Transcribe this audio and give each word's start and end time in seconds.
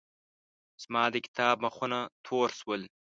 زما 0.83 1.03
د 1.13 1.15
کتاب 1.25 1.55
مخونه 1.65 1.99
تور 2.25 2.49
شول. 2.59 2.81